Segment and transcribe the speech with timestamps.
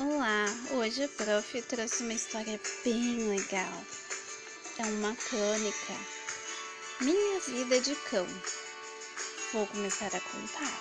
[0.00, 3.84] Olá, hoje a prof trouxe uma história bem legal.
[4.78, 5.92] É uma crônica.
[7.00, 8.24] Minha vida de cão.
[9.52, 10.72] Vou começar a contar.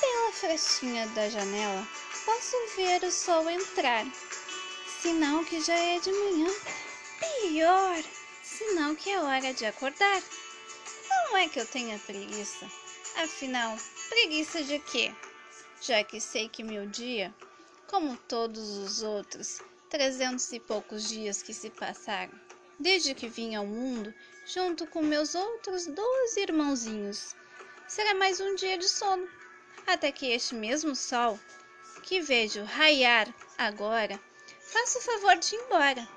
[0.00, 1.84] Pela frestinha da janela,
[2.24, 4.06] posso ver o sol entrar.
[5.02, 6.54] Sinal que já é de manhã.
[7.18, 8.04] Pior,
[8.44, 10.22] sinal que é hora de acordar.
[11.10, 12.70] Não é que eu tenha preguiça.
[13.16, 13.76] Afinal,
[14.08, 15.12] preguiça de quê?
[15.80, 17.34] Já que sei que meu dia,
[17.86, 22.32] como todos os outros, trezentos e poucos dias que se passaram,
[22.78, 24.12] desde que vim ao mundo,
[24.46, 27.34] junto com meus outros doze irmãozinhos,
[27.86, 29.28] será mais um dia de sono,
[29.86, 31.38] até que este mesmo sol,
[32.02, 34.20] que vejo raiar agora,
[34.60, 36.08] faça o favor de ir embora.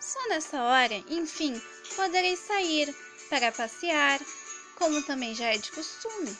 [0.00, 1.60] Só nessa hora, enfim,
[1.96, 2.94] poderei sair
[3.28, 4.20] para passear,
[4.76, 6.36] como também já é de costume.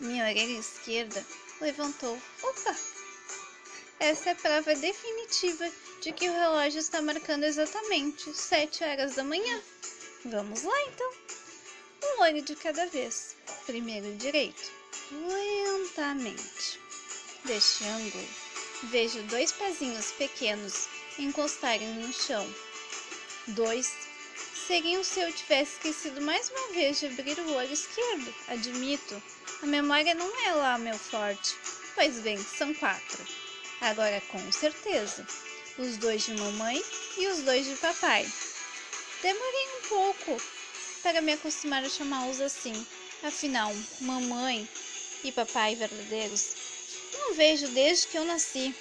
[0.00, 1.24] Minha orelha esquerda
[1.64, 2.20] levantou.
[2.42, 2.76] Opa!
[3.98, 5.70] Essa é a prova definitiva
[6.02, 9.62] de que o relógio está marcando exatamente sete horas da manhã.
[10.26, 11.12] Vamos lá então.
[12.02, 13.34] Um olho de cada vez.
[13.64, 14.70] Primeiro direito.
[15.10, 16.78] Lentamente.
[17.46, 18.28] Deste ângulo,
[18.84, 20.86] vejo dois pezinhos pequenos
[21.18, 22.46] encostarem no chão.
[23.48, 23.90] Dois
[24.66, 28.34] seriam se eu tivesse esquecido mais uma vez de abrir o olho esquerdo.
[28.48, 29.22] Admito,
[29.62, 31.54] a memória não é lá meu forte.
[31.94, 33.22] Pois bem, são quatro.
[33.80, 35.26] Agora com certeza,
[35.78, 36.82] os dois de mamãe
[37.18, 38.26] e os dois de papai.
[39.20, 40.42] Demorei um pouco
[41.02, 42.86] para me acostumar a chamá-los assim.
[43.22, 44.66] Afinal, mamãe
[45.22, 46.56] e papai verdadeiros
[47.12, 48.74] não vejo desde que eu nasci.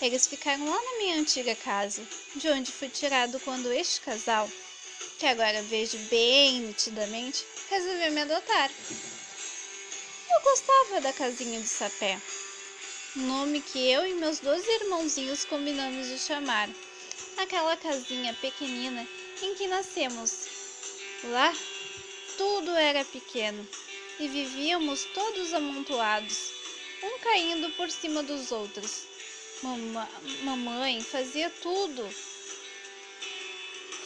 [0.00, 4.48] Eles ficaram lá na minha antiga casa, de onde fui tirado quando este casal
[5.18, 8.70] que agora vejo bem nitidamente, resolveu me adotar.
[10.30, 12.20] Eu gostava da casinha de sapé,
[13.16, 16.68] nome que eu e meus dois irmãozinhos combinamos de chamar.
[17.38, 19.06] Aquela casinha pequenina
[19.42, 20.32] em que nascemos.
[21.24, 21.52] Lá,
[22.36, 23.66] tudo era pequeno
[24.18, 26.52] e vivíamos todos amontoados,
[27.02, 29.04] um caindo por cima dos outros.
[29.62, 30.08] Mama
[30.42, 32.06] mamãe fazia tudo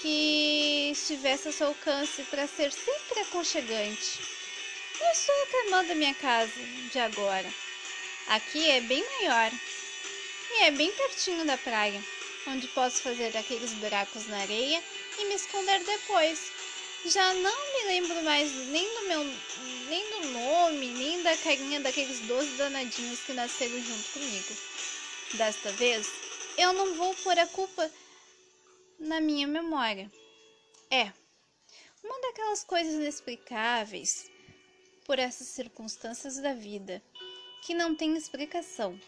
[0.01, 4.21] que estivesse ao seu alcance para ser sempre aconchegante.
[5.01, 6.53] Eu sou a irmã da minha casa
[6.91, 7.49] de agora.
[8.29, 9.51] Aqui é bem maior
[10.53, 12.03] e é bem pertinho da praia,
[12.47, 14.83] onde posso fazer aqueles buracos na areia
[15.19, 16.39] e me esconder depois.
[17.07, 19.25] Já não me lembro mais nem do meu
[19.89, 24.57] nem do nome, nem da carinha daqueles doze danadinhos que nasceram junto comigo.
[25.35, 26.07] Desta vez,
[26.57, 27.91] eu não vou pôr a culpa
[29.01, 30.13] na minha memória.
[30.91, 31.11] É
[32.05, 34.31] uma daquelas coisas inexplicáveis
[35.07, 37.03] por essas circunstâncias da vida
[37.63, 39.01] que não tem explicação.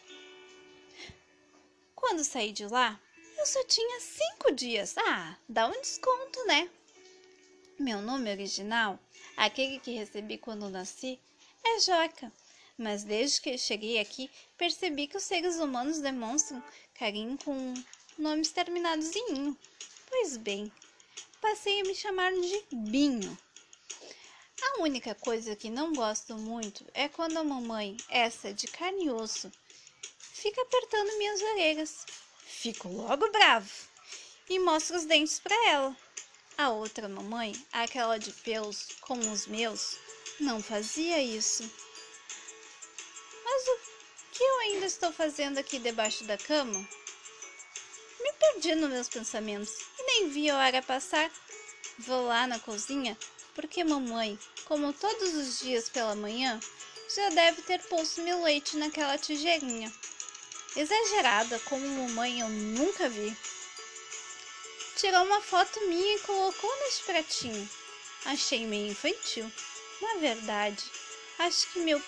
[1.94, 2.98] Quando saí de lá,
[3.38, 4.96] eu só tinha cinco dias.
[4.96, 6.70] Ah, dá um desconto, né?
[7.78, 8.98] Meu nome original,
[9.36, 11.20] aquele que recebi quando nasci,
[11.64, 12.32] é Joca.
[12.78, 16.62] Mas desde que cheguei aqui, percebi que os seres humanos demonstram
[16.94, 17.74] carinho com
[18.22, 19.58] nomes terminados em inho.
[20.08, 20.70] Pois bem,
[21.40, 23.36] passei a me chamar de Binho.
[24.62, 29.10] A única coisa que não gosto muito é quando a mamãe, essa de carne e
[29.10, 29.50] osso,
[30.18, 32.06] fica apertando minhas orelhas.
[32.46, 33.68] Fico logo bravo
[34.48, 35.96] e mostro os dentes para ela.
[36.56, 39.98] A outra mamãe, aquela de pelos como os meus,
[40.38, 41.68] não fazia isso.
[43.44, 43.78] Mas o
[44.30, 46.86] que eu ainda estou fazendo aqui debaixo da cama?
[48.22, 51.30] Me perdi nos meus pensamentos e nem vi a hora passar.
[51.98, 53.18] Vou lá na cozinha
[53.54, 56.58] porque mamãe, como todos os dias pela manhã,
[57.14, 59.92] já deve ter posto meu leite naquela tigelinha.
[60.74, 63.36] Exagerada como mamãe eu nunca vi.
[64.96, 67.68] Tirou uma foto minha e colocou neste pratinho.
[68.24, 69.50] Achei meio infantil.
[70.00, 70.82] Na verdade,
[71.40, 72.00] acho que meu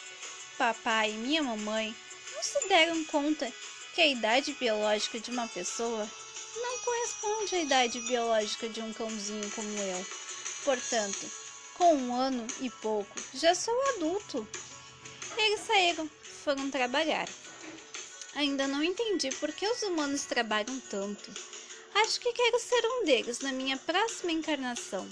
[0.56, 1.94] papai e minha mamãe
[2.34, 3.52] não se deram conta
[3.94, 6.08] que a idade biológica de uma pessoa
[6.56, 10.06] não corresponde à idade biológica de um cãozinho como eu.
[10.64, 11.30] Portanto,
[11.74, 14.46] com um ano e pouco, já sou adulto.
[15.36, 16.10] Eles saíram,
[16.44, 17.28] foram trabalhar.
[18.34, 21.30] Ainda não entendi por que os humanos trabalham tanto.
[21.94, 25.08] Acho que quero ser um deles na minha próxima encarnação.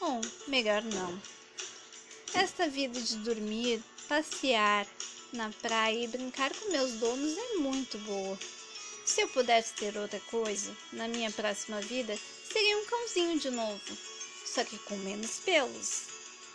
[0.00, 1.22] Ou melhor não.
[2.34, 4.86] Esta vida de dormir, passear,
[5.34, 8.38] na praia e brincar com meus donos é muito boa.
[9.04, 12.16] Se eu pudesse ter outra coisa, na minha próxima vida,
[12.50, 13.98] seria um cãozinho de novo,
[14.46, 16.02] só que com menos pelos.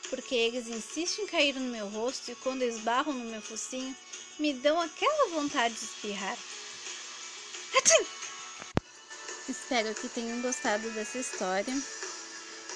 [0.10, 3.96] porque eles insistem em cair no meu rosto e quando esbarram no meu focinho,
[4.40, 6.38] me dão aquela vontade de espirrar.
[7.78, 8.06] Atim!
[9.48, 11.74] Espero que tenham gostado dessa história.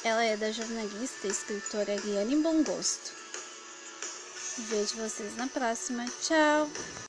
[0.03, 3.22] Ela é da jornalista e escritora Eliane Bom Gosto.
[4.57, 6.05] Vejo vocês na próxima.
[6.21, 6.69] Tchau!